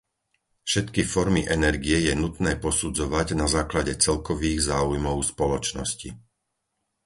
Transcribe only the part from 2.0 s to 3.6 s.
je nutné posudzovať na